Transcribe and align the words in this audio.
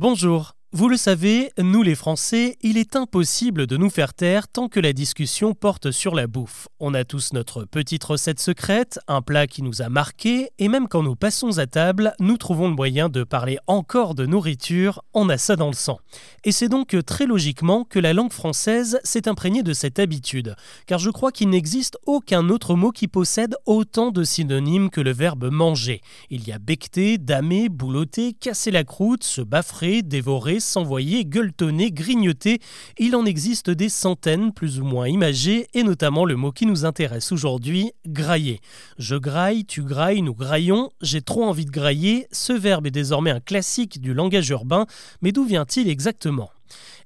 Bonjour. 0.00 0.56
Vous 0.72 0.88
le 0.88 0.96
savez, 0.96 1.50
nous 1.58 1.82
les 1.82 1.96
Français, 1.96 2.56
il 2.62 2.78
est 2.78 2.94
impossible 2.94 3.66
de 3.66 3.76
nous 3.76 3.90
faire 3.90 4.14
taire 4.14 4.46
tant 4.46 4.68
que 4.68 4.78
la 4.78 4.92
discussion 4.92 5.52
porte 5.52 5.90
sur 5.90 6.14
la 6.14 6.28
bouffe. 6.28 6.68
On 6.78 6.94
a 6.94 7.02
tous 7.02 7.32
notre 7.32 7.64
petite 7.64 8.04
recette 8.04 8.38
secrète, 8.38 9.00
un 9.08 9.20
plat 9.20 9.48
qui 9.48 9.62
nous 9.64 9.82
a 9.82 9.88
marqué, 9.88 10.50
et 10.60 10.68
même 10.68 10.86
quand 10.86 11.02
nous 11.02 11.16
passons 11.16 11.58
à 11.58 11.66
table, 11.66 12.14
nous 12.20 12.36
trouvons 12.36 12.68
le 12.68 12.76
moyen 12.76 13.08
de 13.08 13.24
parler 13.24 13.58
encore 13.66 14.14
de 14.14 14.26
nourriture, 14.26 15.02
on 15.12 15.28
a 15.28 15.38
ça 15.38 15.56
dans 15.56 15.66
le 15.66 15.72
sang. 15.72 15.98
Et 16.44 16.52
c'est 16.52 16.68
donc 16.68 16.96
très 17.04 17.26
logiquement 17.26 17.82
que 17.82 17.98
la 17.98 18.12
langue 18.12 18.32
française 18.32 19.00
s'est 19.02 19.26
imprégnée 19.26 19.64
de 19.64 19.72
cette 19.72 19.98
habitude, 19.98 20.54
car 20.86 21.00
je 21.00 21.10
crois 21.10 21.32
qu'il 21.32 21.50
n'existe 21.50 21.98
aucun 22.06 22.48
autre 22.48 22.76
mot 22.76 22.92
qui 22.92 23.08
possède 23.08 23.56
autant 23.66 24.12
de 24.12 24.22
synonymes 24.22 24.90
que 24.90 25.00
le 25.00 25.12
verbe 25.12 25.50
manger. 25.50 26.00
Il 26.30 26.46
y 26.46 26.52
a 26.52 26.60
becter, 26.60 27.18
damer, 27.18 27.68
boulotter, 27.68 28.34
casser 28.34 28.70
la 28.70 28.84
croûte, 28.84 29.24
se 29.24 29.40
baffrer, 29.40 30.02
dévorer, 30.02 30.59
s'envoyer, 30.60 31.24
gueuletonner, 31.24 31.90
grignoter. 31.90 32.60
Il 32.98 33.16
en 33.16 33.24
existe 33.24 33.70
des 33.70 33.88
centaines 33.88 34.52
plus 34.52 34.80
ou 34.80 34.84
moins 34.84 35.08
imagées, 35.08 35.66
et 35.74 35.82
notamment 35.82 36.24
le 36.24 36.36
mot 36.36 36.52
qui 36.52 36.66
nous 36.66 36.84
intéresse 36.84 37.32
aujourd'hui, 37.32 37.92
grailler. 38.06 38.60
Je 38.98 39.16
graille, 39.16 39.64
tu 39.64 39.82
grailles, 39.82 40.22
nous 40.22 40.34
graillons, 40.34 40.90
j'ai 41.02 41.22
trop 41.22 41.44
envie 41.44 41.66
de 41.66 41.70
grailler, 41.70 42.26
ce 42.32 42.52
verbe 42.52 42.86
est 42.86 42.90
désormais 42.90 43.30
un 43.30 43.40
classique 43.40 44.00
du 44.00 44.14
langage 44.14 44.48
urbain, 44.50 44.86
mais 45.22 45.32
d'où 45.32 45.44
vient-il 45.44 45.88
exactement? 45.88 46.50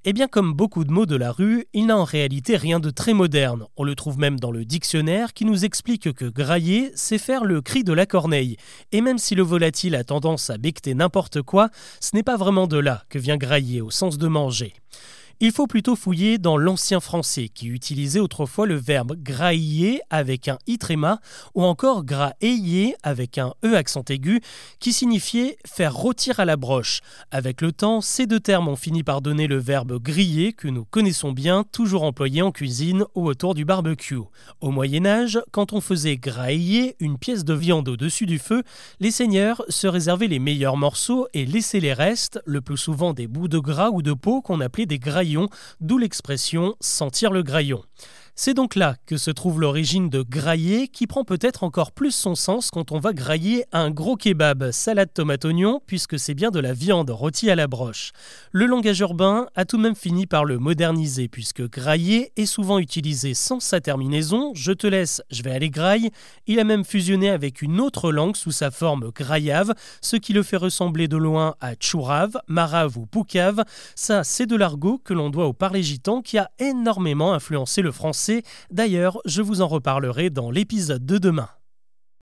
Eh 0.05 0.13
bien, 0.13 0.29
comme 0.29 0.53
beaucoup 0.53 0.85
de 0.85 0.93
mots 0.93 1.07
de 1.07 1.17
la 1.17 1.33
rue, 1.33 1.67
il 1.73 1.87
n'a 1.87 1.97
en 1.97 2.05
réalité 2.05 2.57
rien 2.57 2.81
de 2.81 2.91
très 2.91 3.15
moderne. 3.15 3.65
On 3.77 3.85
le 3.85 3.95
trouve 3.95 4.19
même 4.19 4.39
dans 4.39 4.51
le 4.51 4.65
dictionnaire 4.65 5.33
qui 5.33 5.45
nous 5.45 5.65
explique 5.65 6.13
que 6.13 6.27
grailler, 6.27 6.93
c'est 6.95 7.19
faire 7.19 7.45
le 7.45 7.61
cri 7.61 7.85
de 7.85 7.93
la 7.93 8.07
corneille. 8.07 8.57
Et 8.93 9.01
même 9.01 9.19
si 9.19 9.35
le 9.35 9.43
volatile 9.43 9.95
a 9.95 10.05
tendance 10.05 10.51
à 10.51 10.59
becter 10.59 10.95
n'importe 10.95 11.43
quoi, 11.43 11.71
ce 12.01 12.15
n'est 12.15 12.23
pas 12.23 12.37
vraiment 12.37 12.67
de 12.67 12.79
là 12.79 13.05
que 13.09 13.19
vient 13.19 13.37
grailler 13.37 13.81
au 13.81 13.91
sens 13.91 14.19
de 14.19 14.29
manger. 14.29 14.75
Il 15.41 15.51
faut 15.51 15.67
plutôt 15.67 15.97
fouiller 15.97 16.39
dans 16.39 16.57
l'ancien 16.57 17.01
français 17.01 17.49
qui 17.49 17.67
utilisait 17.67 18.21
autrefois 18.21 18.67
le 18.67 18.77
verbe 18.77 19.17
grailler 19.17 20.01
avec 20.09 20.47
un 20.49 20.59
i 20.67 20.79
tréma 20.79 21.21
ou 21.55 21.65
encore 21.65 22.05
grailler 22.05 22.95
avec 23.03 23.39
un 23.39 23.55
e 23.65 23.75
accent 23.75 24.05
aigu 24.09 24.41
qui 24.79 24.93
signifiait 24.93 25.57
faire 25.67 25.95
rôtir 25.95 26.39
à 26.39 26.45
la 26.45 26.57
broche. 26.57 27.01
Avec 27.33 27.63
le 27.63 27.73
temps, 27.73 28.01
ces 28.01 28.27
deux 28.27 28.39
termes 28.39 28.69
ont 28.69 28.77
fini 28.77 29.03
par 29.03 29.23
donner 29.23 29.49
le 29.49 29.59
verbe 29.59 30.01
griller 30.01 30.53
que 30.53 30.69
nous 30.69 30.85
connaissons 30.85 31.33
bien, 31.33 31.65
toujours 31.73 32.05
employé 32.05 32.43
en 32.43 32.53
cuisine 32.53 33.05
ou 33.15 33.27
autour 33.27 33.55
du 33.55 33.65
barbecue. 33.65 34.21
Au 34.61 34.71
Moyen 34.71 35.05
Âge, 35.05 35.41
quand 35.51 35.73
on 35.73 35.81
faisait 35.81 36.17
grailler 36.17 36.97
une 37.01 37.19
pièce 37.19 37.45
de 37.45 37.55
viande 37.55 37.89
au-dessus 37.89 38.27
du 38.27 38.39
feu, 38.39 38.63
les 39.01 39.11
seigneurs 39.11 39.63
se 39.69 39.89
réservaient 39.89 40.29
les 40.29 40.39
meilleurs 40.39 40.77
morceaux 40.77 41.27
et 41.35 41.45
laissaient 41.45 41.81
les 41.81 41.93
restes, 41.93 42.41
le 42.47 42.61
plus 42.61 42.77
souvent 42.77 43.13
des 43.13 43.27
bouts 43.27 43.49
de 43.49 43.59
gras 43.59 43.91
ou 43.91 44.01
de 44.01 44.13
peau 44.13 44.41
qu'on 44.41 44.61
appelait 44.61 44.87
des 44.87 44.99
d'où 45.81 45.99
l'expression 45.99 46.77
sentir 46.81 47.31
le 47.31 47.43
graillon. 47.43 47.83
C'est 48.37 48.53
donc 48.53 48.75
là 48.75 48.97
que 49.07 49.17
se 49.17 49.31
trouve 49.31 49.61
l'origine 49.61 50.11
de 50.11 50.23
grailler 50.23 50.89
qui 50.89 51.07
prend 51.07 51.23
peut-être 51.23 51.63
encore 51.63 51.93
plus 51.93 52.11
son 52.11 52.35
sens 52.35 52.73
quand 52.73 52.91
on 52.91 52.99
va 52.99 53.13
grailler 53.13 53.65
un 53.71 53.93
gros 53.93 54.17
kebab 54.17 54.73
salade 54.73 55.15
tomate 55.15 55.45
oignon 55.45 55.81
puisque 55.87 56.19
c'est 56.19 56.35
bien 56.35 56.51
de 56.51 56.59
la 56.59 56.73
viande 56.73 57.11
rôtie 57.11 57.49
à 57.49 57.55
la 57.55 57.69
broche. 57.69 58.11
Le 58.51 58.67
langage 58.67 58.99
urbain 58.99 59.47
a 59.55 59.65
tout 59.65 59.77
de 59.77 59.83
même 59.83 59.95
fini 59.95 60.27
par 60.27 60.45
le 60.45 60.59
moderniser 60.59 61.29
puisque 61.29 61.63
grailler 61.71 62.33
est 62.35 62.47
souvent 62.47 62.81
utilisé 62.81 63.35
sans 63.35 63.61
sa 63.61 63.81
terminaison 63.81 64.51
je 64.55 64.73
te 64.73 64.89
laisse, 64.89 65.23
je 65.31 65.45
vais 65.45 65.53
aller 65.53 65.71
graille. 65.71 66.11
Il 66.49 66.59
a 66.59 66.65
même 66.65 66.85
fusionné 66.85 67.31
avec 67.31 67.63
une 67.63 67.81
autre 67.81 68.11
langue 68.11 68.35
sous 68.35 68.51
sa 68.51 68.73
forme 68.73 69.13
graillave, 69.15 69.75
ce 70.01 70.17
qui 70.17 70.33
le 70.33 70.43
fait 70.43 70.57
ressembler 70.57 71.07
de 71.07 71.17
loin 71.17 71.55
à 71.61 71.75
chourave, 71.79 72.37
marave 72.49 72.99
ou 72.99 73.07
poucave. 73.07 73.63
Ça, 73.95 74.25
c'est 74.25 74.47
de 74.47 74.57
l'argot 74.57 75.01
que 75.05 75.15
l'on 75.15 75.31
doit 75.31 75.47
au 75.47 75.53
parler 75.53 75.85
gitan 75.85 76.21
qui 76.21 76.37
a 76.37 76.51
énormément 76.59 77.33
influencé 77.33 77.81
le 77.81 77.93
français 77.93 78.24
D'ailleurs, 78.71 79.19
je 79.25 79.43
vous 79.43 79.61
en 79.61 79.69
reparlerai 79.69 80.31
dans 80.31 80.51
l'épisode 80.51 81.05
de 81.05 81.19
demain. 81.19 81.49